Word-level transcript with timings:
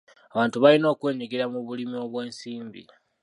Abantu 0.33 0.57
balina 0.63 0.87
okwenyigira 0.93 1.45
mu 1.53 1.59
bulimi 1.67 1.95
obw'ensimbi. 2.05 2.81